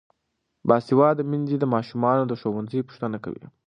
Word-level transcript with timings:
باسواده 0.67 1.23
میندې 1.31 1.55
د 1.59 1.65
ماشومانو 1.73 2.23
د 2.27 2.33
ښوونځي 2.39 2.79
پوښتنه 2.87 3.17
کوي. 3.23 3.45